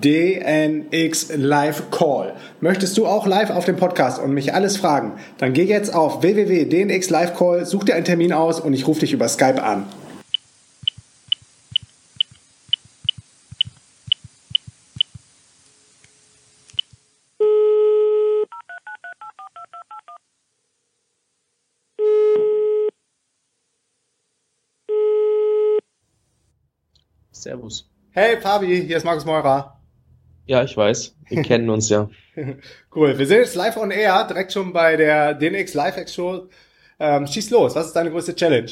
[0.00, 2.34] DNX Live Call.
[2.60, 5.18] Möchtest du auch live auf dem Podcast und mich alles fragen?
[5.38, 9.00] Dann geh jetzt auf www.dnx Live Call, such dir einen Termin aus und ich rufe
[9.00, 9.86] dich über Skype an.
[27.32, 27.88] Servus.
[28.10, 29.79] Hey Fabi, hier ist Markus Meurer.
[30.50, 31.14] Ja, ich weiß.
[31.28, 32.10] Wir kennen uns ja.
[32.92, 33.16] Cool.
[33.16, 36.48] Wir sind jetzt live on air, direkt schon bei der DNX Live Show.
[36.98, 37.76] Ähm, schieß los.
[37.76, 38.68] Was ist deine größte Challenge?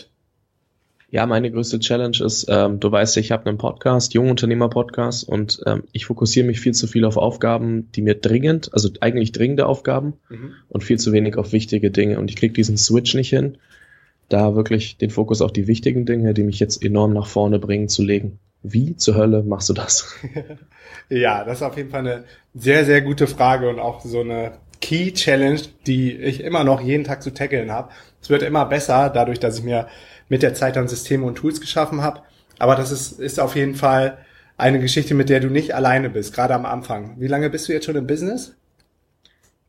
[1.12, 5.84] Ja, meine größte Challenge ist, ähm, du weißt, ich habe einen Podcast, Jungunternehmer-Podcast, und ähm,
[5.92, 10.14] ich fokussiere mich viel zu viel auf Aufgaben, die mir dringend, also eigentlich dringende Aufgaben
[10.30, 10.54] mhm.
[10.68, 12.18] und viel zu wenig auf wichtige Dinge.
[12.18, 13.56] Und ich kriege diesen Switch nicht hin,
[14.28, 17.88] da wirklich den Fokus auf die wichtigen Dinge, die mich jetzt enorm nach vorne bringen,
[17.88, 18.40] zu legen.
[18.62, 20.14] Wie zur Hölle machst du das?
[21.08, 24.52] ja, das ist auf jeden Fall eine sehr, sehr gute Frage und auch so eine
[24.80, 27.90] Key Challenge, die ich immer noch jeden Tag zu tackeln habe.
[28.20, 29.88] Es wird immer besser, dadurch, dass ich mir
[30.28, 32.22] mit der Zeit dann Systeme und Tools geschaffen habe.
[32.58, 34.18] Aber das ist, ist auf jeden Fall
[34.56, 37.14] eine Geschichte, mit der du nicht alleine bist, gerade am Anfang.
[37.18, 38.56] Wie lange bist du jetzt schon im Business?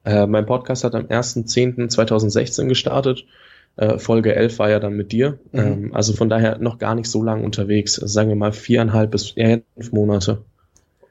[0.04, 3.26] Äh, mein Podcast hat am 1.10.2016 gestartet
[3.80, 5.40] äh, Folge 11 war ja dann mit dir.
[5.52, 5.60] Mhm.
[5.60, 7.98] Ähm, also von daher noch gar nicht so lange unterwegs.
[7.98, 10.42] Also sagen wir mal viereinhalb bis eher fünf Monate.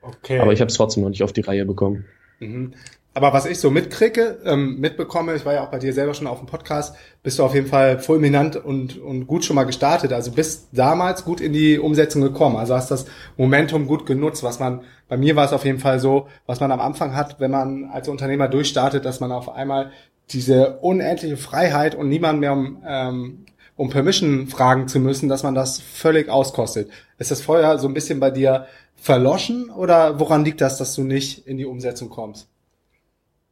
[0.03, 0.39] Okay.
[0.39, 2.05] Aber ich habe es trotzdem noch nicht auf die Reihe bekommen.
[2.41, 2.75] Mhm.
[3.15, 6.29] Aber was ich so mitkriege, ähm, mitbekomme, ich war ja auch bei dir selber schon
[6.29, 10.13] auf dem Podcast, bist du auf jeden Fall fulminant und, und gut schon mal gestartet.
[10.13, 12.57] Also bist damals gut in die Umsetzung gekommen.
[12.57, 15.99] Also hast das Momentum gut genutzt, was man, bei mir war es auf jeden Fall
[15.99, 19.91] so, was man am Anfang hat, wenn man als Unternehmer durchstartet, dass man auf einmal
[20.31, 23.47] diese unendliche Freiheit und niemand mehr um, ähm,
[23.77, 26.91] um Permission fragen zu müssen, dass man das völlig auskostet.
[27.19, 28.67] Ist das vorher so ein bisschen bei dir
[28.97, 32.49] verloschen oder woran liegt das, dass du nicht in die Umsetzung kommst?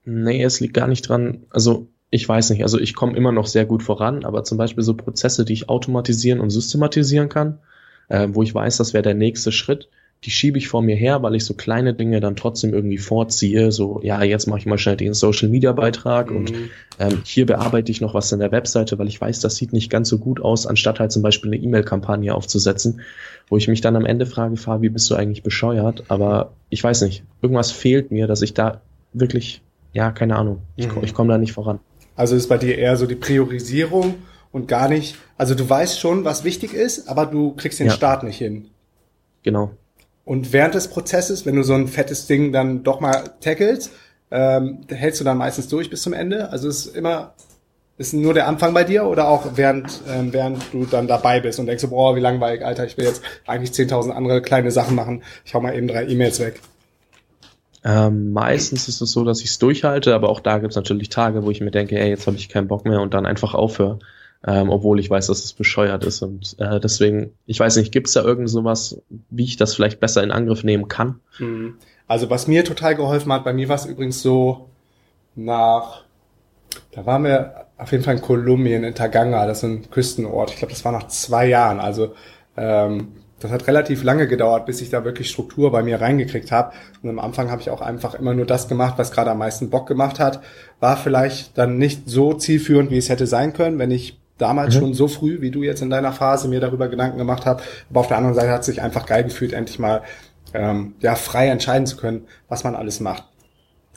[0.05, 1.47] Nee, es liegt gar nicht dran.
[1.51, 4.85] Also ich weiß nicht, also ich komme immer noch sehr gut voran, aber zum Beispiel
[4.85, 7.59] so Prozesse, die ich automatisieren und systematisieren kann,
[8.09, 9.89] äh, wo ich weiß, das wäre der nächste Schritt,
[10.27, 13.71] die schiebe ich vor mir her, weil ich so kleine Dinge dann trotzdem irgendwie vorziehe.
[13.71, 16.37] So, ja, jetzt mache ich mal schnell den Social Media Beitrag mhm.
[16.37, 16.53] und
[16.99, 19.89] ähm, hier bearbeite ich noch was in der Webseite, weil ich weiß, das sieht nicht
[19.89, 23.03] ganz so gut aus, anstatt halt zum Beispiel eine E-Mail-Kampagne aufzusetzen,
[23.49, 26.03] wo ich mich dann am Ende frage, Fabi, bist du eigentlich bescheuert?
[26.09, 28.81] Aber ich weiß nicht, irgendwas fehlt mir, dass ich da
[29.13, 29.63] wirklich,
[29.93, 31.05] ja, keine Ahnung, ich, mhm.
[31.05, 31.79] ich komme da nicht voran.
[32.17, 34.17] Also ist bei dir eher so die Priorisierung
[34.51, 37.93] und gar nicht, also du weißt schon, was wichtig ist, aber du kriegst den ja.
[37.93, 38.67] Start nicht hin.
[39.45, 39.71] Genau.
[40.27, 43.93] Und während des Prozesses, wenn du so ein fettes Ding dann doch mal tackelst,
[44.33, 46.51] ähm, hältst du dann meistens durch bis zum Ende.
[46.51, 47.33] Also ist immer
[47.97, 51.61] ist nur der Anfang bei dir oder auch während ähm, während du dann dabei bist
[51.61, 54.97] und denkst so, boah, wie langweilig, Alter, ich will jetzt eigentlich 10.000 andere kleine Sachen
[54.97, 55.23] machen.
[55.45, 56.61] Ich hau mal eben drei E-Mails weg.
[57.85, 61.09] Ähm, meistens ist es so, dass ich es durchhalte, aber auch da gibt es natürlich
[61.09, 63.55] Tage, wo ich mir denke, ey, jetzt habe ich keinen Bock mehr und dann einfach
[63.55, 64.01] aufhöre
[64.45, 66.23] ähm, obwohl ich weiß, dass es bescheuert ist.
[66.23, 70.01] Und äh, deswegen, ich weiß nicht, gibt es da irgend sowas, wie ich das vielleicht
[70.01, 71.21] besser in Angriff nehmen kann?
[71.39, 71.77] Mhm.
[72.07, 74.69] Also was mir total geholfen hat, bei mir war es übrigens so
[75.35, 76.05] nach,
[76.93, 80.51] da waren wir auf jeden Fall in Kolumbien, in Taganga, das ist ein Küstenort.
[80.51, 81.81] Ich glaube, das war nach zwei Jahren.
[81.81, 82.15] Also
[82.57, 83.09] ähm,
[83.41, 86.73] das hat relativ lange gedauert, bis ich da wirklich Struktur bei mir reingekriegt habe.
[87.03, 89.69] Und am Anfang habe ich auch einfach immer nur das gemacht, was gerade am meisten
[89.69, 90.41] Bock gemacht hat.
[90.81, 94.81] War vielleicht dann nicht so zielführend, wie es hätte sein können, wenn ich damals mhm.
[94.81, 97.63] schon so früh, wie du jetzt in deiner Phase mir darüber Gedanken gemacht hast.
[97.91, 100.03] Aber auf der anderen Seite hat es sich einfach geil gefühlt, endlich mal
[100.55, 103.25] ähm, ja frei entscheiden zu können, was man alles macht.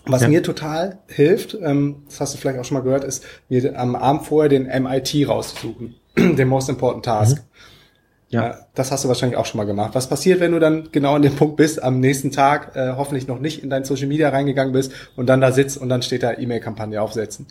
[0.05, 0.27] Was ja.
[0.29, 3.95] mir total hilft, ähm, das hast du vielleicht auch schon mal gehört, ist mir am
[3.95, 7.37] Abend vorher den MIT rauszusuchen, den Most Important Task.
[7.37, 7.43] Mhm.
[8.29, 8.59] Ja.
[8.75, 9.91] Das hast du wahrscheinlich auch schon mal gemacht.
[9.93, 13.27] Was passiert, wenn du dann genau an dem Punkt bist, am nächsten Tag äh, hoffentlich
[13.27, 16.21] noch nicht in dein Social Media reingegangen bist und dann da sitzt und dann steht
[16.21, 17.47] da E-Mail-Kampagne aufsetzen?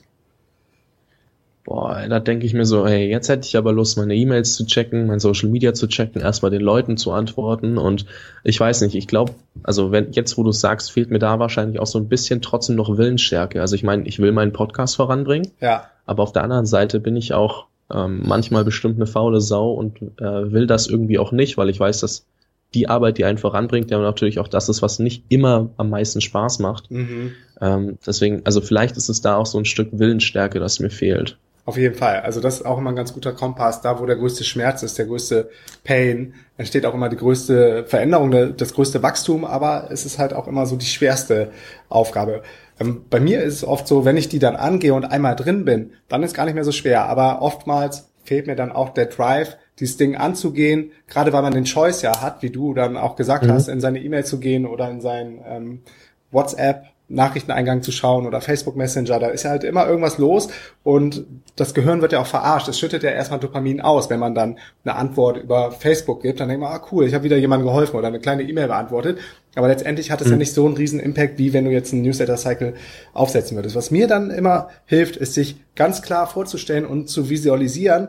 [1.69, 4.65] Boah, da denke ich mir so, hey, jetzt hätte ich aber Lust, meine E-Mails zu
[4.65, 8.06] checken, mein Social Media zu checken, erstmal den Leuten zu antworten und
[8.43, 11.79] ich weiß nicht, ich glaube, also wenn jetzt, wo du sagst, fehlt mir da wahrscheinlich
[11.79, 13.61] auch so ein bisschen trotzdem noch Willensstärke.
[13.61, 15.91] Also ich meine, ich will meinen Podcast voranbringen, ja.
[16.06, 20.00] aber auf der anderen Seite bin ich auch ähm, manchmal bestimmt eine faule Sau und
[20.23, 22.25] äh, will das irgendwie auch nicht, weil ich weiß, dass
[22.73, 26.23] die Arbeit, die einen voranbringt, ja natürlich auch das ist, was nicht immer am meisten
[26.23, 26.91] Spaß macht.
[26.91, 27.32] Mhm.
[27.61, 31.37] Ähm, deswegen, also vielleicht ist es da auch so ein Stück Willensstärke, das mir fehlt.
[31.69, 32.20] Auf jeden Fall.
[32.20, 33.82] Also das ist auch immer ein ganz guter Kompass.
[33.82, 35.50] Da, wo der größte Schmerz ist, der größte
[35.85, 40.49] Pain, entsteht auch immer die größte Veränderung, das größte Wachstum, aber es ist halt auch
[40.49, 41.50] immer so die schwerste
[41.91, 42.43] Aufgabe.
[42.81, 45.67] Ähm, bei mir ist es oft so, wenn ich die dann angehe und einmal drin
[45.67, 47.05] bin, dann ist gar nicht mehr so schwer.
[47.05, 51.67] Aber oftmals fehlt mir dann auch der Drive, dieses Ding anzugehen, gerade weil man den
[51.67, 53.53] Choice ja hat, wie du dann auch gesagt mhm.
[53.53, 55.82] hast, in seine E-Mail zu gehen oder in sein ähm,
[56.31, 60.49] WhatsApp Nachrichteneingang zu schauen oder Facebook Messenger, da ist ja halt immer irgendwas los
[60.83, 61.25] und
[61.57, 62.69] das Gehirn wird ja auch verarscht.
[62.69, 66.49] Es schüttet ja erstmal Dopamin aus, wenn man dann eine Antwort über Facebook gibt, dann
[66.49, 69.19] denkt man, ah cool, ich habe wieder jemandem geholfen oder eine kleine E-Mail beantwortet.
[69.55, 70.35] Aber letztendlich hat es mhm.
[70.35, 72.75] ja nicht so einen riesen Impact, wie wenn du jetzt einen Newsletter-Cycle
[73.15, 73.75] aufsetzen würdest.
[73.75, 78.09] Was mir dann immer hilft, ist sich ganz klar vorzustellen und zu visualisieren,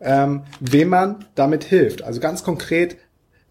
[0.00, 2.02] ähm, wem man damit hilft.
[2.02, 2.96] Also ganz konkret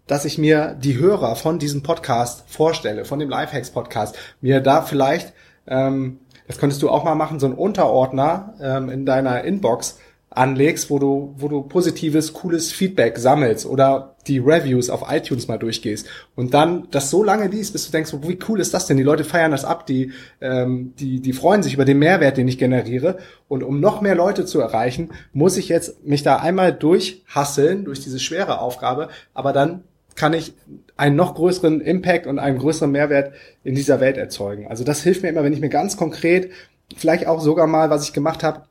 [0.08, 4.82] dass ich mir die Hörer von diesem Podcast vorstelle, von dem Lifehacks Podcast, mir da
[4.82, 5.32] vielleicht,
[5.68, 6.18] ähm,
[6.48, 9.98] das könntest du auch mal machen, so einen Unterordner ähm, in deiner Inbox
[10.30, 15.58] anlegst, wo du, wo du positives, cooles Feedback sammelst oder die Reviews auf iTunes mal
[15.58, 16.06] durchgehst
[16.36, 18.98] und dann das so lange liest, bis du denkst, wie cool ist das denn?
[18.98, 22.48] Die Leute feiern das ab, die, ähm, die, die freuen sich über den Mehrwert, den
[22.48, 23.18] ich generiere.
[23.48, 28.00] Und um noch mehr Leute zu erreichen, muss ich jetzt mich da einmal durchhasseln, durch
[28.00, 29.82] diese schwere Aufgabe, aber dann
[30.18, 30.52] kann ich
[30.96, 33.32] einen noch größeren Impact und einen größeren Mehrwert
[33.62, 34.66] in dieser Welt erzeugen.
[34.66, 36.50] Also das hilft mir immer, wenn ich mir ganz konkret,
[36.96, 38.62] vielleicht auch sogar mal, was ich gemacht habe,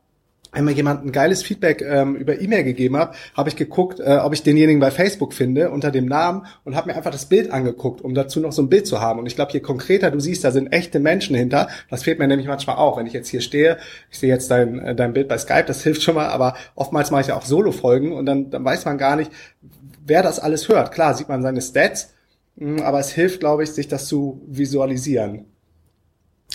[0.52, 4.34] einmal jemand ein geiles Feedback ähm, über E-Mail gegeben habe, habe ich geguckt, äh, ob
[4.34, 8.02] ich denjenigen bei Facebook finde unter dem Namen und habe mir einfach das Bild angeguckt,
[8.02, 9.20] um dazu noch so ein Bild zu haben.
[9.20, 11.70] Und ich glaube, je konkreter du siehst, da sind echte Menschen hinter.
[11.90, 13.78] Das fehlt mir nämlich manchmal auch, wenn ich jetzt hier stehe.
[14.12, 17.10] Ich sehe jetzt dein, äh, dein Bild bei Skype, das hilft schon mal, aber oftmals
[17.12, 19.32] mache ich ja auch Solo-Folgen und dann, dann weiß man gar nicht,
[20.08, 20.92] wer das alles hört.
[20.92, 22.14] Klar sieht man seine Stats,
[22.56, 25.46] mm, aber es hilft, glaube ich, sich das zu visualisieren.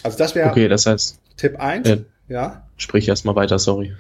[0.02, 1.88] Also das wäre okay, das heißt, Tipp 1.
[1.88, 2.66] Äh, ja.
[2.76, 3.94] Sprich erstmal weiter, sorry.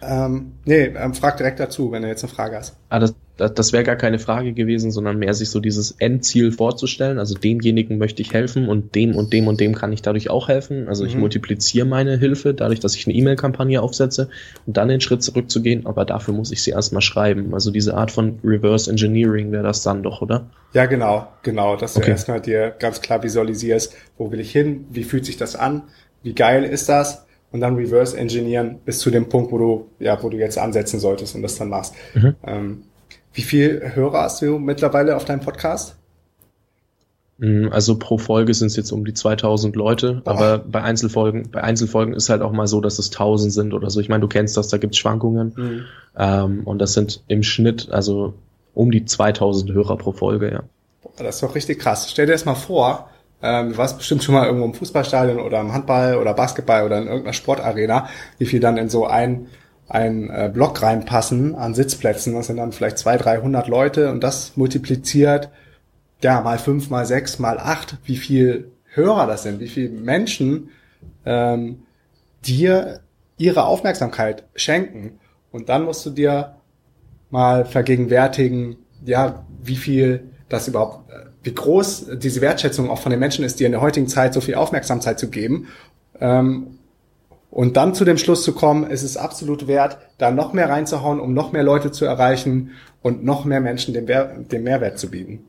[0.00, 2.76] Ähm, nee, ähm, frag direkt dazu, wenn du jetzt eine Frage hast.
[2.88, 6.52] Ah, das, das, das wäre gar keine Frage gewesen, sondern mehr sich so dieses Endziel
[6.52, 7.18] vorzustellen.
[7.18, 10.48] Also demjenigen möchte ich helfen und dem und dem und dem kann ich dadurch auch
[10.48, 10.88] helfen.
[10.88, 11.20] Also ich mhm.
[11.20, 14.28] multipliziere meine Hilfe dadurch, dass ich eine E-Mail-Kampagne aufsetze
[14.66, 17.54] und dann den Schritt zurückzugehen, aber dafür muss ich sie erstmal schreiben.
[17.54, 20.46] Also diese Art von Reverse Engineering wäre das dann doch, oder?
[20.72, 22.10] Ja, genau, genau, dass du okay.
[22.10, 25.82] erstmal dir ganz klar visualisierst, wo will ich hin, wie fühlt sich das an,
[26.22, 30.20] wie geil ist das und dann reverse engineeren bis zu dem Punkt, wo du, ja,
[30.22, 31.94] wo du jetzt ansetzen solltest und das dann machst.
[32.14, 32.34] Mhm.
[32.44, 32.82] Ähm,
[33.34, 35.96] wie viel Hörer hast du mittlerweile auf deinem Podcast?
[37.38, 40.30] Mm, also pro Folge sind es jetzt um die 2000 Leute, Boah.
[40.30, 43.90] aber bei Einzelfolgen, bei Einzelfolgen ist halt auch mal so, dass es 1000 sind oder
[43.90, 44.00] so.
[44.00, 45.84] Ich meine, du kennst das, da gibt's Schwankungen mhm.
[46.16, 48.34] ähm, und das sind im Schnitt also
[48.72, 50.62] um die 2000 Hörer pro Folge, ja.
[51.02, 52.08] Boah, das ist doch richtig krass.
[52.10, 53.10] Stell dir das mal vor,
[53.42, 56.98] ähm, du warst bestimmt schon mal irgendwo im Fußballstadion oder im Handball oder Basketball oder
[56.98, 58.08] in irgendeiner Sportarena,
[58.38, 59.48] wie viel dann in so ein,
[59.88, 62.34] ein äh, Block reinpassen an Sitzplätzen.
[62.34, 65.50] Das sind dann vielleicht 200, 300 Leute und das multipliziert,
[66.22, 70.70] ja, mal fünf, mal sechs, mal acht, wie viel Hörer das sind, wie viele Menschen
[71.26, 71.82] ähm,
[72.46, 73.00] dir
[73.36, 75.18] ihre Aufmerksamkeit schenken.
[75.50, 76.56] Und dann musst du dir
[77.30, 83.20] mal vergegenwärtigen, ja, wie viel das überhaupt äh, wie groß diese Wertschätzung auch von den
[83.20, 85.68] Menschen ist, dir in der heutigen Zeit so viel Aufmerksamkeit zu geben.
[86.18, 86.78] Ähm,
[87.54, 91.20] und dann zu dem Schluss zu kommen, es ist absolut wert, da noch mehr reinzuhauen,
[91.20, 95.44] um noch mehr Leute zu erreichen und noch mehr Menschen den, den Mehrwert zu bieten.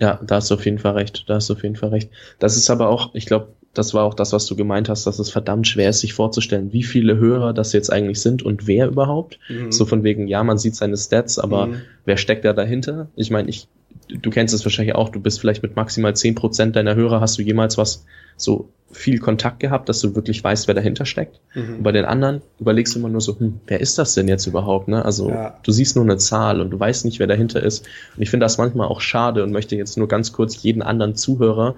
[0.00, 1.24] Ja, da hast du auf jeden Fall recht.
[1.28, 2.10] Da hast du auf jeden Fall recht.
[2.38, 5.18] Das ist aber auch, ich glaube, das war auch das, was du gemeint hast, dass
[5.18, 8.86] es verdammt schwer ist, sich vorzustellen, wie viele Hörer das jetzt eigentlich sind und wer
[8.86, 9.38] überhaupt.
[9.50, 9.70] Mhm.
[9.70, 11.82] So von wegen, ja, man sieht seine Stats, aber mhm.
[12.06, 13.08] wer steckt da dahinter?
[13.16, 13.68] Ich meine, ich
[14.08, 17.38] du kennst es wahrscheinlich auch, du bist vielleicht mit maximal zehn Prozent deiner Hörer, hast
[17.38, 18.04] du jemals was
[18.36, 21.40] so viel Kontakt gehabt, dass du wirklich weißt, wer dahinter steckt.
[21.54, 21.76] Mhm.
[21.76, 24.46] Und bei den anderen überlegst du immer nur so, hm, wer ist das denn jetzt
[24.46, 24.88] überhaupt?
[24.88, 25.04] Ne?
[25.04, 25.58] Also ja.
[25.62, 27.86] du siehst nur eine Zahl und du weißt nicht, wer dahinter ist.
[28.16, 31.16] Und ich finde das manchmal auch schade und möchte jetzt nur ganz kurz jeden anderen
[31.16, 31.74] Zuhörer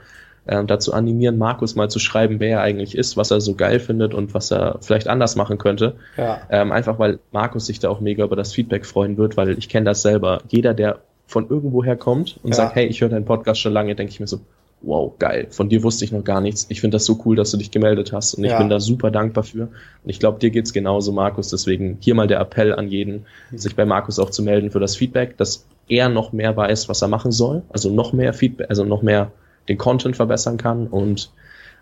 [0.46, 3.80] äh, dazu animieren, Markus mal zu schreiben, wer er eigentlich ist, was er so geil
[3.80, 5.96] findet und was er vielleicht anders machen könnte.
[6.16, 6.40] Ja.
[6.50, 9.68] Ähm, einfach weil Markus sich da auch mega über das Feedback freuen wird, weil ich
[9.68, 10.42] kenne das selber.
[10.48, 12.56] Jeder, der von irgendwoher kommt und ja.
[12.56, 14.40] sagt, hey, ich höre deinen Podcast schon lange, denke ich mir so,
[14.82, 16.66] wow, geil, von dir wusste ich noch gar nichts.
[16.68, 18.58] Ich finde das so cool, dass du dich gemeldet hast und ich ja.
[18.58, 19.62] bin da super dankbar für.
[19.62, 19.70] Und
[20.10, 21.48] ich glaube, dir geht's genauso, Markus.
[21.48, 24.96] Deswegen hier mal der Appell an jeden, sich bei Markus auch zu melden für das
[24.96, 28.84] Feedback, dass er noch mehr weiß, was er machen soll, also noch mehr Feedback, also
[28.84, 29.32] noch mehr
[29.68, 31.30] den Content verbessern kann und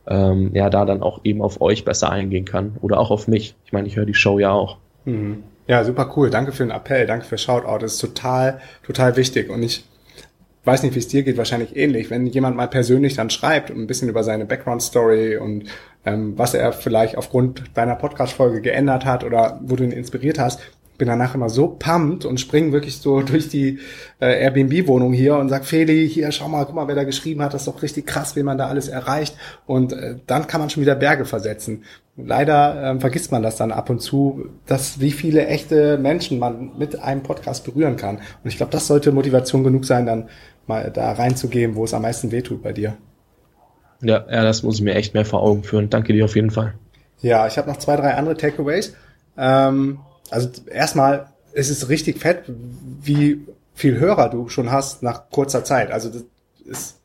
[0.07, 3.55] ähm, ja, da dann auch eben auf euch besser eingehen kann oder auch auf mich.
[3.65, 4.77] Ich meine, ich höre die Show ja auch.
[5.05, 5.43] Mhm.
[5.67, 6.31] Ja, super cool.
[6.31, 7.79] Danke für den Appell, danke für Shoutout.
[7.79, 9.49] Das ist total, total wichtig.
[9.49, 9.85] Und ich
[10.65, 12.11] weiß nicht, wie es dir geht, wahrscheinlich ähnlich.
[12.11, 15.65] Wenn jemand mal persönlich dann schreibt und ein bisschen über seine Background-Story und
[16.05, 20.61] ähm, was er vielleicht aufgrund deiner Podcast-Folge geändert hat oder wo du ihn inspiriert hast,
[20.99, 23.79] bin danach immer so pumped und spring wirklich so durch die
[24.21, 27.55] äh, Airbnb-Wohnung hier und sag, Feli, hier, schau mal, guck mal, wer da geschrieben hat,
[27.55, 29.37] das ist doch richtig krass, wie man da alles erreicht.
[29.67, 31.85] Und äh, dann kann man schon wieder Berge versetzen.
[32.17, 36.79] Leider ähm, vergisst man das dann ab und zu, dass wie viele echte Menschen man
[36.79, 38.17] mit einem Podcast berühren kann.
[38.17, 40.29] Und ich glaube, das sollte Motivation genug sein, dann
[40.67, 42.97] mal da reinzugehen, wo es am meisten wehtut bei dir.
[44.01, 45.91] Ja, ja, das muss ich mir echt mehr vor Augen führen.
[45.91, 46.75] Danke dir auf jeden Fall.
[47.21, 48.95] Ja, ich habe noch zwei, drei andere Takeaways.
[49.37, 49.99] Ähm,
[50.35, 55.93] also erstmal ist es richtig fett, wie viel Hörer du schon hast nach kurzer Zeit.
[55.93, 56.25] Also das
[56.65, 56.97] ist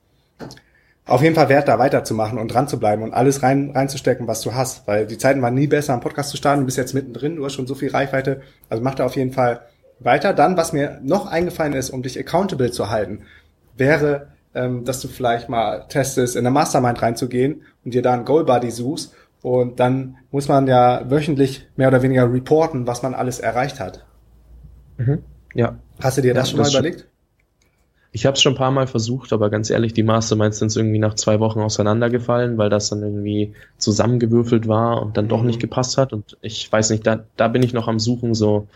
[1.05, 4.41] auf jeden Fall wert, da weiterzumachen und dran zu bleiben und alles rein, reinzustecken, was
[4.41, 4.88] du hast.
[4.88, 6.62] Weil die Zeiten waren nie besser, einen Podcast zu starten.
[6.62, 8.41] Du bist jetzt mittendrin, du hast schon so viel Reichweite.
[8.67, 9.62] Also mach da auf jeden Fall
[10.00, 10.33] weiter.
[10.33, 13.25] Dann, was mir noch eingefallen ist, um dich accountable zu halten,
[13.77, 18.25] wäre, ähm, dass du vielleicht mal testest, in eine Mastermind reinzugehen und dir da einen
[18.25, 23.13] Goal Buddy suchst und dann muss man ja wöchentlich mehr oder weniger reporten, was man
[23.13, 24.05] alles erreicht hat.
[24.98, 25.19] Mhm.
[25.53, 25.77] Ja.
[26.00, 27.08] Hast du dir das ja, schon das mal überlegt?
[28.12, 30.98] Ich habe es schon ein paar Mal versucht, aber ganz ehrlich, die Masterminds sind irgendwie
[30.98, 35.29] nach zwei Wochen auseinandergefallen, weil das dann irgendwie zusammengewürfelt war und dann mhm.
[35.29, 36.12] doch nicht gepasst hat.
[36.12, 38.67] Und ich weiß nicht, da, da bin ich noch am Suchen, so,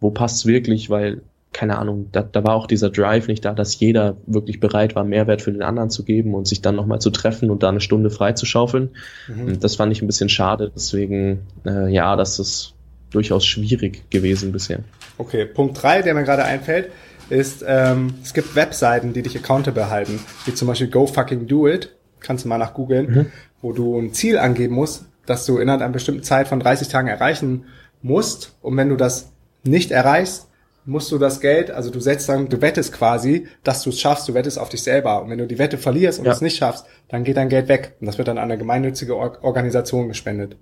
[0.00, 1.20] wo passt's wirklich, weil
[1.52, 5.04] keine Ahnung, da, da war auch dieser Drive nicht da, dass jeder wirklich bereit war,
[5.04, 7.80] Mehrwert für den anderen zu geben und sich dann nochmal zu treffen und da eine
[7.80, 8.90] Stunde freizuschaufeln.
[9.28, 9.58] Mhm.
[9.60, 12.74] Das fand ich ein bisschen schade, deswegen, äh, ja, das ist
[13.10, 14.80] durchaus schwierig gewesen bisher.
[15.16, 16.90] Okay, Punkt drei, der mir gerade einfällt,
[17.30, 21.66] ist, ähm, es gibt Webseiten, die dich accountable halten, wie zum Beispiel Go Fucking Do
[21.68, 23.26] It, kannst du mal nach googeln, mhm.
[23.62, 27.08] wo du ein Ziel angeben musst, dass du innerhalb einer bestimmten Zeit von 30 Tagen
[27.08, 27.64] erreichen
[28.02, 29.32] musst und wenn du das
[29.64, 30.47] nicht erreichst,
[30.88, 34.26] musst du das Geld, also du setzt dann, du wettest quasi, dass du es schaffst,
[34.26, 35.22] du wettest auf dich selber.
[35.22, 36.32] Und wenn du die Wette verlierst und ja.
[36.32, 37.94] es nicht schaffst, dann geht dein Geld weg.
[38.00, 40.56] Und das wird dann an eine gemeinnützige Organisation gespendet.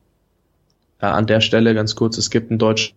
[1.00, 2.94] Ja, an der Stelle ganz kurz, es gibt ein Deutsch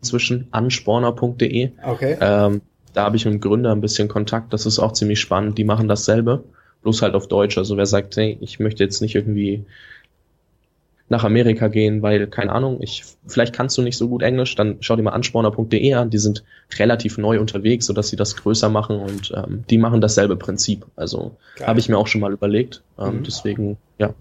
[0.00, 1.72] zwischen ansporner.de.
[1.84, 2.16] Okay.
[2.18, 2.62] Ähm,
[2.94, 5.58] da habe ich mit dem Gründer ein bisschen Kontakt, das ist auch ziemlich spannend.
[5.58, 6.44] Die machen dasselbe,
[6.82, 7.58] bloß halt auf Deutsch.
[7.58, 9.66] Also wer sagt, hey, ich möchte jetzt nicht irgendwie
[11.10, 14.76] nach Amerika gehen, weil, keine Ahnung, ich, vielleicht kannst du nicht so gut Englisch, dann
[14.80, 16.44] schau dir mal ansporner.de an, die sind
[16.78, 20.86] relativ neu unterwegs, sodass sie das größer machen und ähm, die machen dasselbe Prinzip.
[20.94, 22.82] Also habe ich mir auch schon mal überlegt.
[22.96, 23.22] Ähm, mhm.
[23.24, 24.14] Deswegen, ja.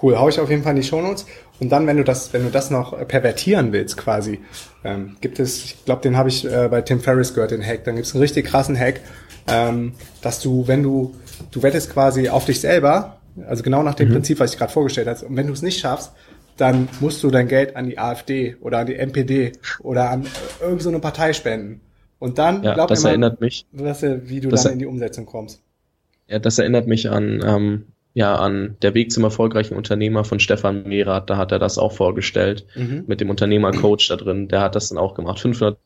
[0.00, 1.26] Cool, hau ich auf jeden Fall in die Shownotes.
[1.60, 4.40] Und dann, wenn du das, wenn du das noch pervertieren willst, quasi,
[4.82, 7.84] ähm, gibt es, ich glaube, den habe ich äh, bei Tim Ferriss gehört, den Hack.
[7.84, 9.00] Dann gibt es einen richtig krassen Hack,
[9.46, 11.14] ähm, dass du, wenn du,
[11.50, 14.14] du wettest quasi auf dich selber also genau nach dem mhm.
[14.14, 15.24] Prinzip, was ich gerade vorgestellt habe.
[15.26, 16.12] Und wenn du es nicht schaffst,
[16.56, 20.26] dann musst du dein Geld an die AfD oder an die NPD oder an
[20.60, 21.80] irgendeine so Partei spenden.
[22.18, 25.26] Und dann ja, glaubt das immer, erinnert mich, dass, wie du dann in die Umsetzung
[25.26, 25.62] kommst.
[26.28, 30.84] Ja, das erinnert mich an ähm, ja an der Weg zum erfolgreichen Unternehmer von Stefan
[30.84, 31.28] Mehrath.
[31.28, 33.04] Da hat er das auch vorgestellt mhm.
[33.06, 34.48] mit dem Unternehmercoach da drin.
[34.48, 35.40] Der hat das dann auch gemacht.
[35.40, 35.76] 500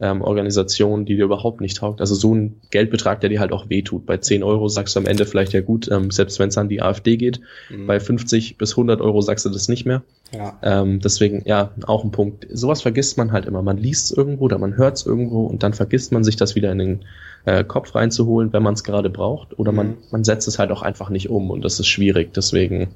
[0.00, 2.00] ähm, Organisation, die dir überhaupt nicht taugt.
[2.00, 4.06] Also so ein Geldbetrag, der dir halt auch wehtut.
[4.06, 6.68] Bei 10 Euro sagst du am Ende vielleicht ja gut, ähm, selbst wenn es an
[6.68, 7.40] die AfD geht.
[7.68, 7.86] Mhm.
[7.86, 10.02] Bei 50 bis 100 Euro sagst du das nicht mehr.
[10.32, 10.58] Ja.
[10.62, 12.46] Ähm, deswegen, ja, auch ein Punkt.
[12.50, 13.60] Sowas vergisst man halt immer.
[13.62, 16.54] Man liest es irgendwo oder man hört es irgendwo und dann vergisst man sich das
[16.54, 17.00] wieder in den
[17.44, 19.58] äh, Kopf reinzuholen, wenn man es gerade braucht.
[19.58, 19.76] Oder mhm.
[19.76, 22.32] man, man setzt es halt auch einfach nicht um und das ist schwierig.
[22.32, 22.88] Deswegen,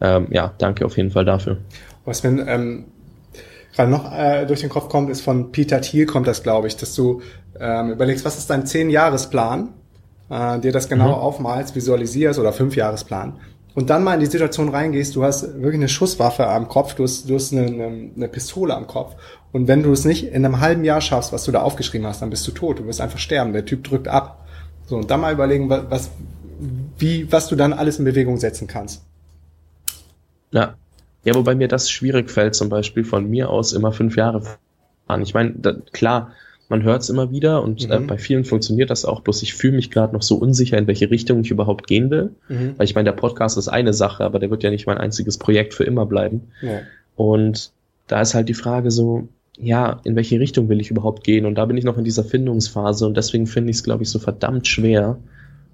[0.00, 1.56] ähm, ja, danke auf jeden Fall dafür.
[2.04, 2.84] Was wenn, ähm,
[3.72, 6.76] gerade noch äh, durch den Kopf kommt, ist von Peter Thiel kommt das, glaube ich,
[6.76, 7.22] dass du
[7.58, 9.70] ähm, überlegst, was ist dein Zehn-Jahres-Plan,
[10.30, 11.14] äh, dir das genau mhm.
[11.14, 13.34] aufmalst, visualisierst oder Fünf-Jahres-Plan
[13.74, 17.04] und dann mal in die Situation reingehst, du hast wirklich eine Schusswaffe am Kopf, du
[17.04, 19.16] hast, du hast eine, eine, eine Pistole am Kopf
[19.52, 22.22] und wenn du es nicht in einem halben Jahr schaffst, was du da aufgeschrieben hast,
[22.22, 24.46] dann bist du tot, du wirst einfach sterben, der Typ drückt ab.
[24.86, 26.10] So, und dann mal überlegen, was,
[26.98, 29.02] wie, was du dann alles in Bewegung setzen kannst.
[30.50, 30.74] Ja,
[31.24, 34.42] ja, wobei mir das schwierig fällt, zum Beispiel von mir aus immer fünf Jahre
[35.06, 35.22] an.
[35.22, 35.52] Ich meine,
[35.92, 36.32] klar,
[36.68, 38.04] man hört es immer wieder und äh, mhm.
[38.04, 40.86] äh, bei vielen funktioniert das auch, bloß ich fühle mich gerade noch so unsicher, in
[40.86, 42.30] welche Richtung ich überhaupt gehen will.
[42.48, 42.74] Mhm.
[42.76, 45.38] Weil ich meine, der Podcast ist eine Sache, aber der wird ja nicht mein einziges
[45.38, 46.48] Projekt für immer bleiben.
[46.62, 46.80] Ja.
[47.14, 47.72] Und
[48.06, 51.46] da ist halt die Frage so, ja, in welche Richtung will ich überhaupt gehen?
[51.46, 54.10] Und da bin ich noch in dieser Findungsphase und deswegen finde ich es, glaube ich,
[54.10, 55.18] so verdammt schwer,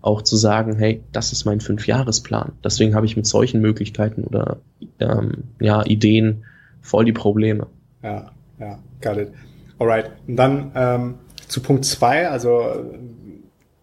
[0.00, 2.52] auch zu sagen, hey, das ist mein Fünfjahresplan.
[2.62, 4.59] Deswegen habe ich mit solchen Möglichkeiten oder
[5.00, 6.45] ähm, ja, Ideen
[6.81, 7.67] voll die Probleme.
[8.02, 9.33] Ja, ja, got it.
[9.78, 10.11] Alright.
[10.26, 11.14] Und dann ähm,
[11.49, 12.85] zu Punkt zwei, also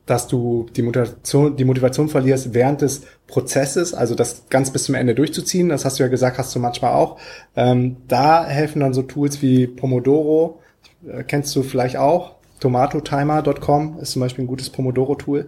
[0.05, 4.95] dass du die Motivation, die Motivation verlierst während des Prozesses, also das ganz bis zum
[4.95, 5.69] Ende durchzuziehen.
[5.69, 7.17] Das hast du ja gesagt, hast du manchmal auch.
[7.55, 10.61] Ähm, da helfen dann so Tools wie Pomodoro,
[11.07, 12.35] äh, kennst du vielleicht auch.
[12.59, 15.47] Tomatotimer.com ist zum Beispiel ein gutes Pomodoro-Tool.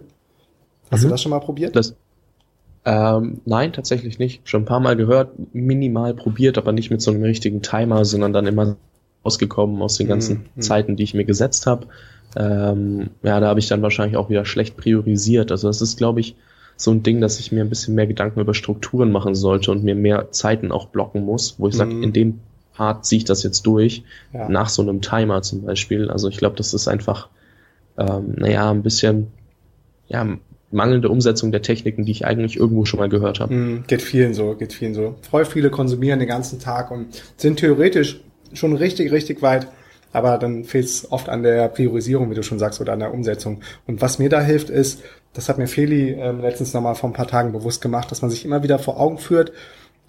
[0.90, 1.04] Hast mhm.
[1.04, 1.76] du das schon mal probiert?
[1.76, 1.94] Das,
[2.84, 4.48] Ähm, nein, tatsächlich nicht.
[4.48, 8.32] Schon ein paar Mal gehört, minimal probiert, aber nicht mit so einem richtigen Timer, sondern
[8.32, 8.76] dann immer
[9.24, 10.62] rausgekommen aus den mhm, ganzen mhm.
[10.62, 11.86] Zeiten, die ich mir gesetzt habe.
[12.36, 15.50] Ähm, ja, da habe ich dann wahrscheinlich auch wieder schlecht priorisiert.
[15.50, 16.36] Also das ist, glaube ich,
[16.76, 19.82] so ein Ding, dass ich mir ein bisschen mehr Gedanken über Strukturen machen sollte und
[19.82, 22.04] mir mehr Zeiten auch blocken muss, wo ich sage, mhm.
[22.04, 22.40] in dem
[22.72, 24.48] Part ziehe ich das jetzt durch, ja.
[24.48, 26.08] nach so einem Timer zum Beispiel.
[26.10, 27.28] Also ich glaube, das ist einfach,
[27.96, 29.26] ähm, naja, ein bisschen,
[30.06, 30.38] ja,
[30.70, 33.54] mangelnde Umsetzung der Techniken, die ich eigentlich irgendwo schon mal gehört habe.
[33.54, 35.16] Mm, geht vielen so, geht vielen so.
[35.28, 38.20] Voll viele konsumieren den ganzen Tag und sind theoretisch
[38.52, 39.68] schon richtig, richtig weit.
[40.12, 43.12] Aber dann fehlt es oft an der Priorisierung, wie du schon sagst, oder an der
[43.12, 43.60] Umsetzung.
[43.86, 45.02] Und was mir da hilft, ist,
[45.34, 48.30] das hat mir Feli ähm, letztens nochmal vor ein paar Tagen bewusst gemacht, dass man
[48.30, 49.52] sich immer wieder vor Augen führt,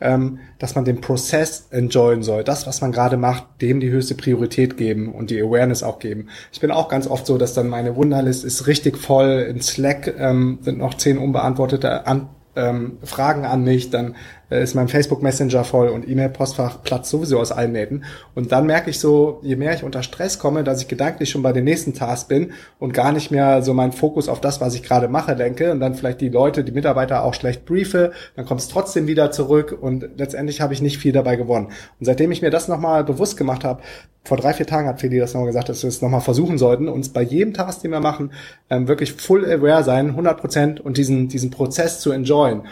[0.01, 2.43] ähm, dass man den Prozess enjoyen soll.
[2.43, 6.27] Das, was man gerade macht, dem die höchste Priorität geben und die Awareness auch geben.
[6.51, 9.47] Ich bin auch ganz oft so, dass dann meine Wunderlist ist richtig voll.
[9.49, 14.15] In Slack ähm, sind noch zehn unbeantwortete An ähm, Fragen an mich, dann
[14.49, 18.03] ist mein Facebook Messenger voll und E-Mail-Postfach platzt sowieso aus allen Nähten.
[18.35, 21.43] Und dann merke ich so, je mehr ich unter Stress komme, dass ich gedanklich schon
[21.43, 24.75] bei den nächsten Tasks bin und gar nicht mehr so meinen Fokus auf das, was
[24.75, 28.45] ich gerade mache, lenke und dann vielleicht die Leute, die Mitarbeiter auch schlecht briefe, dann
[28.45, 31.67] kommt es trotzdem wieder zurück und letztendlich habe ich nicht viel dabei gewonnen.
[31.99, 33.81] Und seitdem ich mir das nochmal bewusst gemacht habe,
[34.23, 36.87] vor drei, vier Tagen hat Feli das nochmal gesagt, dass wir es nochmal versuchen sollten,
[36.87, 38.31] uns bei jedem Task, den wir machen,
[38.69, 42.63] ähm, wirklich full aware sein, 100 Prozent und diesen, diesen Prozess zu enjoyen.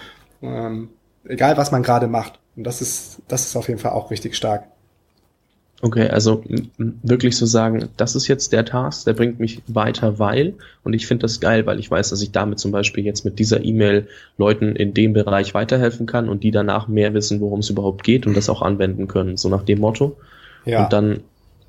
[0.42, 0.90] Ähm,
[1.28, 2.40] egal was man gerade macht.
[2.56, 4.66] Und das ist, das ist auf jeden Fall auch richtig stark.
[5.80, 6.44] Okay, also
[6.78, 11.06] wirklich so sagen, das ist jetzt der Task, der bringt mich weiter, weil, und ich
[11.06, 14.08] finde das geil, weil ich weiß, dass ich damit zum Beispiel jetzt mit dieser E-Mail
[14.40, 18.26] Leuten in dem Bereich weiterhelfen kann und die danach mehr wissen, worum es überhaupt geht
[18.26, 20.18] und das auch anwenden können, so nach dem Motto.
[20.66, 20.84] Ja.
[20.84, 21.20] Und dann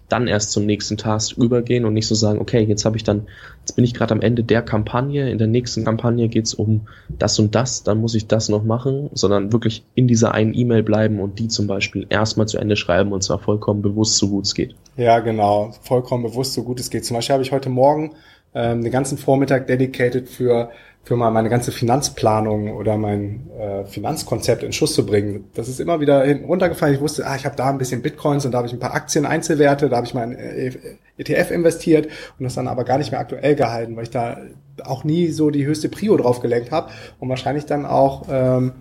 [0.09, 3.27] dann erst zum nächsten Task übergehen und nicht so sagen, okay, jetzt habe ich dann,
[3.61, 6.87] jetzt bin ich gerade am Ende der Kampagne, in der nächsten Kampagne geht's um
[7.19, 10.83] das und das, dann muss ich das noch machen, sondern wirklich in dieser einen E-Mail
[10.83, 14.47] bleiben und die zum Beispiel erstmal zu Ende schreiben und zwar vollkommen bewusst, so gut
[14.47, 14.75] es geht.
[14.97, 17.05] Ja, genau, vollkommen bewusst, so gut es geht.
[17.05, 18.12] Zum Beispiel habe ich heute Morgen
[18.55, 20.71] ähm, den ganzen Vormittag dedicated für
[21.09, 25.47] für mal meine ganze Finanzplanung oder mein äh, Finanzkonzept in Schuss zu bringen.
[25.55, 26.94] Das ist immer wieder hinten runtergefallen.
[26.97, 28.92] Ich wusste, ah, ich habe da ein bisschen Bitcoins und da habe ich ein paar
[28.92, 30.71] Aktien, Einzelwerte, da habe ich mein äh,
[31.16, 34.37] ETF investiert und das dann aber gar nicht mehr aktuell gehalten, weil ich da
[34.85, 38.73] auch nie so die höchste Prio drauf gelenkt habe und wahrscheinlich dann auch ähm,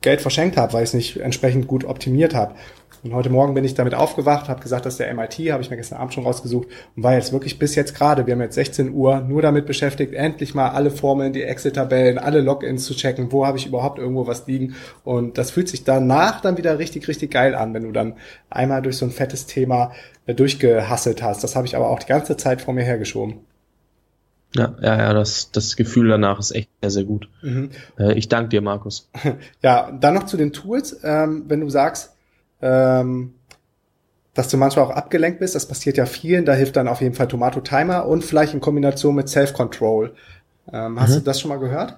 [0.00, 2.56] Geld verschenkt habe, weil ich es nicht entsprechend gut optimiert habe.
[3.02, 5.76] Und heute Morgen bin ich damit aufgewacht, habe gesagt, dass der MIT, habe ich mir
[5.76, 8.92] gestern Abend schon rausgesucht und war jetzt wirklich bis jetzt gerade, wir haben jetzt 16
[8.92, 13.46] Uhr, nur damit beschäftigt, endlich mal alle Formeln, die Excel-Tabellen, alle Logins zu checken, wo
[13.46, 14.74] habe ich überhaupt irgendwo was liegen.
[15.04, 18.14] Und das fühlt sich danach dann wieder richtig, richtig geil an, wenn du dann
[18.50, 19.92] einmal durch so ein fettes Thema
[20.26, 21.44] äh, durchgehasselt hast.
[21.44, 23.40] Das habe ich aber auch die ganze Zeit vor mir hergeschoben.
[24.54, 27.28] Ja, ja, ja, das, das Gefühl danach ist echt sehr, sehr gut.
[27.42, 27.70] Mhm.
[27.98, 29.10] Äh, ich danke dir, Markus.
[29.62, 30.98] Ja, dann noch zu den Tools.
[31.02, 32.15] Ähm, wenn du sagst,
[32.62, 33.34] ähm,
[34.34, 35.54] dass du manchmal auch abgelenkt bist.
[35.54, 36.44] Das passiert ja vielen.
[36.44, 40.14] Da hilft dann auf jeden Fall Tomato Timer und vielleicht in Kombination mit Self-Control.
[40.72, 41.14] Ähm, hast mhm.
[41.14, 41.96] du das schon mal gehört?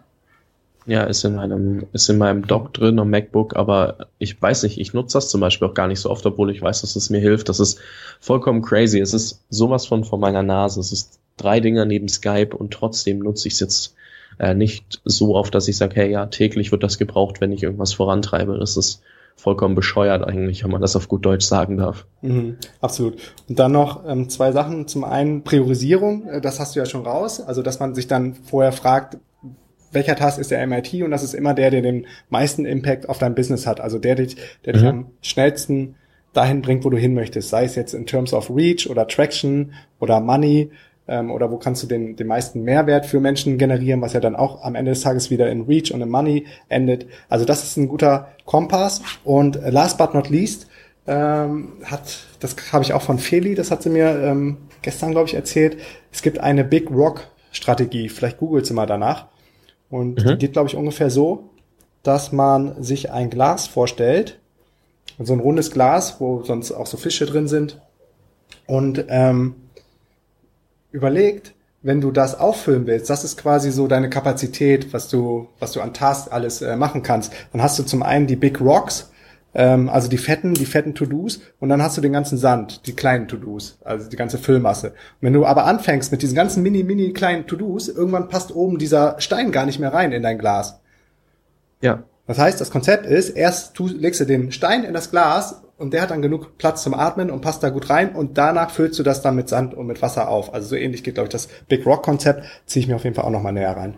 [0.87, 4.79] Ja, ist in meinem, ist in meinem Dock drin am MacBook, aber ich weiß nicht,
[4.79, 7.11] ich nutze das zum Beispiel auch gar nicht so oft, obwohl ich weiß, dass es
[7.11, 7.51] mir hilft.
[7.51, 7.79] Das ist
[8.21, 8.99] vollkommen crazy.
[8.99, 10.81] Es ist sowas von vor meiner Nase.
[10.81, 13.94] Es ist drei Dinger neben Skype und trotzdem nutze ich es jetzt
[14.38, 17.62] äh, nicht so oft, dass ich sage, hey, ja, täglich wird das gebraucht, wenn ich
[17.62, 18.57] irgendwas vorantreibe.
[18.59, 19.03] Das ist
[19.38, 22.07] vollkommen bescheuert eigentlich, wenn man das auf gut Deutsch sagen darf.
[22.22, 23.14] Mhm, absolut.
[23.48, 24.88] Und dann noch ähm, zwei Sachen.
[24.88, 27.40] Zum einen Priorisierung, äh, das hast du ja schon raus.
[27.40, 29.18] Also, dass man sich dann vorher fragt,
[29.92, 33.18] welcher Task ist der MIT und das ist immer der, der den meisten Impact auf
[33.18, 33.81] dein Business hat.
[33.81, 34.27] Also der, der,
[34.66, 34.79] der mhm.
[34.79, 35.94] dich am schnellsten
[36.35, 37.48] dahin bringt, wo du hin möchtest.
[37.48, 40.70] Sei es jetzt in terms of Reach oder Traction oder Money
[41.09, 44.37] ähm, oder wo kannst du den, den meisten Mehrwert für Menschen generieren, was ja dann
[44.37, 47.07] auch am Ende des Tages wieder in Reach und in Money endet.
[47.29, 49.01] Also das ist ein guter Kompass.
[49.25, 50.68] Und last but not least
[51.07, 55.29] ähm, hat, das habe ich auch von Feli, das hat sie mir ähm, gestern, glaube
[55.29, 55.79] ich, erzählt.
[56.12, 58.09] Es gibt eine Big Rock Strategie.
[58.09, 59.27] Vielleicht googelt sie mal danach.
[59.90, 60.29] Und mhm.
[60.29, 61.51] die geht, glaube ich, ungefähr so,
[62.03, 64.38] dass man sich ein Glas vorstellt,
[65.18, 67.81] so ein rundes Glas, wo sonst auch so Fische drin sind.
[68.66, 69.55] Und ähm,
[70.90, 75.72] überlegt, wenn du das auffüllen willst, das ist quasi so deine Kapazität, was du, was
[75.72, 77.33] du an Tasks alles äh, machen kannst.
[77.53, 79.11] Dann hast du zum einen die Big Rocks,
[79.55, 82.94] ähm, also die fetten, die fetten To-Dos, und dann hast du den ganzen Sand, die
[82.94, 84.88] kleinen To-Dos, also die ganze Füllmasse.
[84.88, 88.79] Und wenn du aber anfängst mit diesen ganzen mini, mini kleinen To-Dos, irgendwann passt oben
[88.79, 90.81] dieser Stein gar nicht mehr rein in dein Glas.
[91.81, 92.03] Ja.
[92.27, 95.95] Das heißt, das Konzept ist, erst du, legst du den Stein in das Glas und
[95.95, 98.99] der hat dann genug Platz zum Atmen und passt da gut rein und danach füllst
[98.99, 100.53] du das dann mit Sand und mit Wasser auf.
[100.53, 103.14] Also so ähnlich geht, glaube ich, das Big Rock Konzept, ziehe ich mir auf jeden
[103.14, 103.95] Fall auch nochmal näher rein.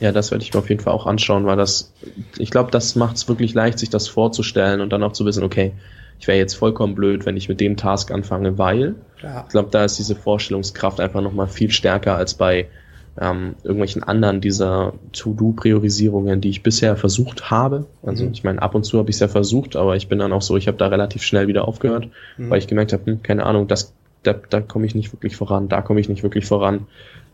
[0.00, 1.92] Ja, das werde ich mir auf jeden Fall auch anschauen, weil das,
[2.38, 5.44] ich glaube, das macht es wirklich leicht, sich das vorzustellen und dann auch zu wissen,
[5.44, 5.72] okay,
[6.18, 9.44] ich wäre jetzt vollkommen blöd, wenn ich mit dem Task anfange, weil ja.
[9.46, 12.68] ich glaube, da ist diese Vorstellungskraft einfach nochmal viel stärker als bei
[13.18, 17.86] ähm, irgendwelchen anderen dieser To-Do-Priorisierungen, die ich bisher versucht habe.
[18.02, 18.32] Also mhm.
[18.32, 20.42] ich meine, ab und zu habe ich es ja versucht, aber ich bin dann auch
[20.42, 22.50] so, ich habe da relativ schnell wieder aufgehört, mhm.
[22.50, 25.68] weil ich gemerkt habe, hm, keine Ahnung, das, da, da komme ich nicht wirklich voran,
[25.68, 26.86] da komme ich nicht wirklich voran.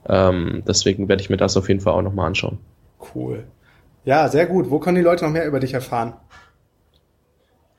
[0.09, 2.59] Ähm, deswegen werde ich mir das auf jeden Fall auch nochmal anschauen.
[3.15, 3.45] Cool.
[4.05, 4.71] Ja, sehr gut.
[4.71, 6.15] Wo können die Leute noch mehr über dich erfahren?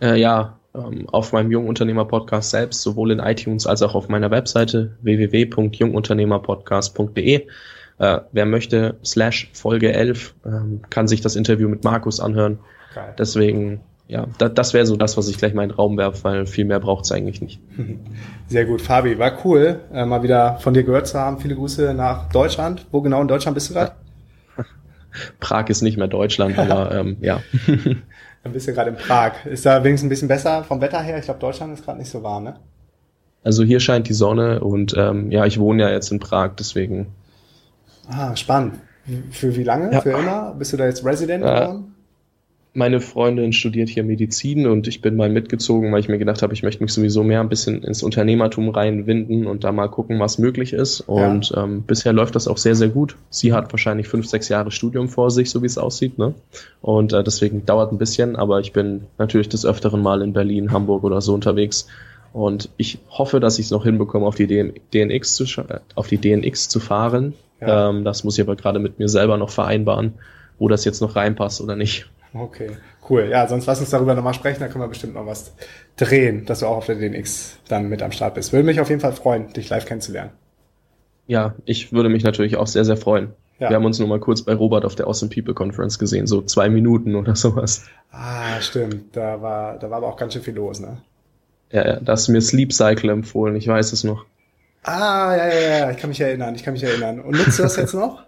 [0.02, 4.98] Äh, ja, ähm, auf meinem Jungunternehmer-Podcast selbst, sowohl in iTunes als auch auf meiner Webseite
[5.02, 7.48] www.jungunternehmerpodcast.de.
[8.00, 12.60] Äh, wer möchte, slash Folge 11, ähm, kann sich das Interview mit Markus anhören.
[12.94, 13.16] Geil.
[13.18, 16.24] Deswegen, ja, da, das wäre so das, was ich gleich mal in den Raum werfe,
[16.24, 17.60] weil viel mehr braucht es eigentlich nicht.
[18.48, 21.40] Sehr gut, Fabi, war cool, äh, mal wieder von dir gehört zu haben.
[21.40, 22.86] Viele Grüße nach Deutschland.
[22.92, 23.94] Wo genau in Deutschland bist du gerade?
[25.40, 27.42] Prag ist nicht mehr Deutschland, aber ähm, ja.
[28.44, 29.46] ein bisschen gerade in Prag.
[29.46, 31.18] Ist da wenigstens ein bisschen besser vom Wetter her?
[31.18, 32.56] Ich glaube, Deutschland ist gerade nicht so warm, ne?
[33.44, 37.08] Also hier scheint die Sonne und ähm, ja, ich wohne ja jetzt in Prag, deswegen
[38.10, 38.76] Ah, spannend.
[39.32, 39.92] Für wie lange?
[39.92, 40.02] Ja.
[40.02, 40.56] Für immer?
[40.58, 41.96] Bist du da jetzt Resident äh, geworden?
[42.74, 46.54] Meine Freundin studiert hier Medizin und ich bin mal mitgezogen, weil ich mir gedacht habe,
[46.54, 50.38] ich möchte mich sowieso mehr ein bisschen ins Unternehmertum reinwinden und da mal gucken, was
[50.38, 51.02] möglich ist.
[51.02, 51.64] Und ja.
[51.64, 53.16] ähm, bisher läuft das auch sehr, sehr gut.
[53.32, 56.20] Sie hat wahrscheinlich fünf, sechs Jahre Studium vor sich, so wie es aussieht.
[56.20, 56.36] Ne?
[56.82, 60.72] Und äh, deswegen dauert ein bisschen, aber ich bin natürlich des Öfteren mal in Berlin,
[60.72, 61.88] Hamburg oder so unterwegs.
[62.38, 65.46] Und ich hoffe, dass ich es noch hinbekomme, auf die DNX zu,
[65.96, 67.90] auf die DNX zu fahren ja.
[67.90, 70.16] Ähm, das muss ich aber gerade mit mir selber noch vereinbaren,
[70.60, 72.10] wo das jetzt noch reinpasst oder nicht.
[72.34, 72.72] Okay,
[73.10, 73.30] cool.
[73.32, 75.54] Ja, sonst lass uns darüber nochmal sprechen, da können wir bestimmt noch was
[75.96, 78.54] drehen, dass du auch auf der DNX dann mit am Start bist.
[78.54, 80.32] Würde mich auf jeden Fall freuen, dich live kennenzulernen.
[81.26, 83.34] Ja, ich würde mich natürlich auch sehr, sehr freuen.
[83.60, 83.70] Ja.
[83.70, 86.42] Wir haben uns nur mal kurz bei Robert auf der Awesome People Conference gesehen, so
[86.44, 87.86] zwei Minuten oder sowas.
[88.12, 89.16] Ah, stimmt.
[89.18, 90.98] Da war, da war aber auch ganz schön viel los, ne?
[91.72, 94.26] Ja, ja, da hast du mir Sleep Cycle empfohlen, ich weiß es noch.
[94.84, 97.20] Ah, ja, ja, ja, ich kann mich erinnern, ich kann mich erinnern.
[97.20, 98.24] Und nutzt du das jetzt noch?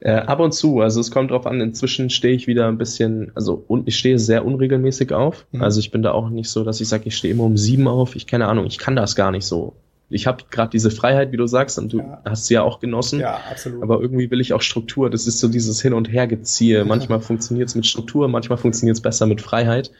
[0.00, 3.30] Äh, ab und zu, also es kommt drauf an, inzwischen stehe ich wieder ein bisschen,
[3.34, 5.46] also und ich stehe sehr unregelmäßig auf.
[5.52, 5.62] Mhm.
[5.62, 7.86] Also ich bin da auch nicht so, dass ich sage, ich stehe immer um sieben
[7.86, 8.16] auf.
[8.16, 9.74] Ich keine Ahnung, ich kann das gar nicht so.
[10.08, 12.20] Ich habe gerade diese Freiheit, wie du sagst, und du ja.
[12.24, 13.20] hast sie ja auch genossen.
[13.20, 13.82] Ja, absolut.
[13.82, 15.10] Aber irgendwie will ich auch Struktur.
[15.10, 16.84] Das ist so dieses Hin- und Hergeziehe.
[16.84, 19.90] Manchmal funktioniert es mit Struktur, manchmal funktioniert es besser mit Freiheit.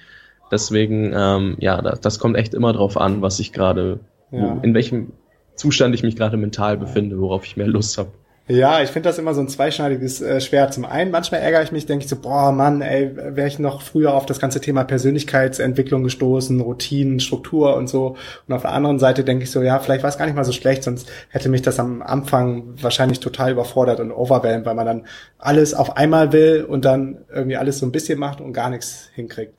[0.51, 4.59] Deswegen, ähm, ja, das, das kommt echt immer drauf an, was ich gerade, ja.
[4.63, 5.13] in welchem
[5.55, 8.11] Zustand ich mich gerade mental befinde, worauf ich mehr Lust habe.
[8.49, 10.73] Ja, ich finde das immer so ein zweischneidiges äh, Schwert.
[10.73, 13.83] Zum einen, manchmal ärgere ich mich, denke ich so, boah, Mann, ey, wäre ich noch
[13.83, 18.17] früher auf das ganze Thema Persönlichkeitsentwicklung gestoßen, Routinen, Struktur und so.
[18.47, 20.45] Und auf der anderen Seite denke ich so, ja, vielleicht war es gar nicht mal
[20.45, 24.87] so schlecht, sonst hätte mich das am Anfang wahrscheinlich total überfordert und overwhelmed, weil man
[24.87, 25.07] dann
[25.39, 29.11] alles auf einmal will und dann irgendwie alles so ein bisschen macht und gar nichts
[29.13, 29.56] hinkriegt.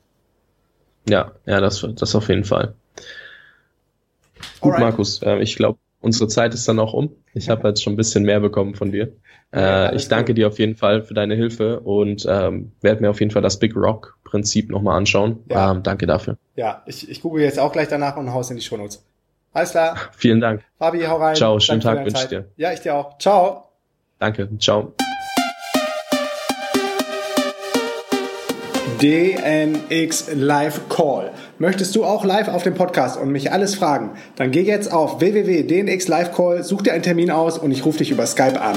[1.08, 2.74] Ja, ja, das, das auf jeden Fall.
[4.60, 4.90] Gut, Alright.
[4.90, 7.10] Markus, äh, ich glaube, unsere Zeit ist dann auch um.
[7.34, 9.12] Ich habe jetzt schon ein bisschen mehr bekommen von dir.
[9.54, 13.20] Äh, ich danke dir auf jeden Fall für deine Hilfe und ähm, werde mir auf
[13.20, 15.42] jeden Fall das Big Rock Prinzip nochmal anschauen.
[15.48, 15.72] Ja.
[15.72, 16.36] Ähm, danke dafür.
[16.54, 19.04] Ja, ich, ich google jetzt auch gleich danach und haus in die Shownotes.
[19.52, 19.96] Alles klar.
[20.16, 20.64] Vielen Dank.
[20.78, 21.34] Fabi, hau rein.
[21.34, 22.48] Ciao, schönen Tag wünsche ich dir.
[22.56, 23.16] Ja, ich dir auch.
[23.18, 23.64] Ciao.
[24.18, 24.92] Danke, ciao.
[29.00, 31.30] DNX Live Call.
[31.58, 34.10] Möchtest du auch live auf dem Podcast und mich alles fragen?
[34.34, 37.98] Dann geh jetzt auf www.dnx Live Call, such dir einen Termin aus und ich rufe
[37.98, 38.76] dich über Skype an.